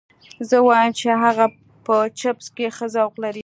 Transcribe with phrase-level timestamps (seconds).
[0.49, 1.45] زه وایم چې هغه
[1.85, 3.39] په چپس کې ښه ذوق لري